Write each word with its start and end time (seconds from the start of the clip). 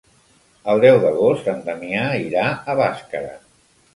El 0.71 0.79
deu 0.85 0.95
d'agost 1.03 1.51
en 1.53 1.59
Damià 1.67 2.07
irà 2.23 2.45
a 2.75 2.79
Bàscara. 2.83 3.37